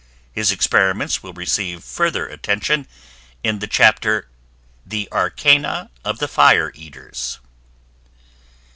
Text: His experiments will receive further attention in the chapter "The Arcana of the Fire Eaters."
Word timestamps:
His 0.31 0.51
experiments 0.51 1.21
will 1.21 1.31
receive 1.33 1.83
further 1.83 2.27
attention 2.27 2.87
in 3.43 3.59
the 3.59 3.67
chapter 3.67 4.29
"The 4.83 5.07
Arcana 5.11 5.91
of 6.03 6.17
the 6.17 6.27
Fire 6.27 6.71
Eaters." 6.73 7.37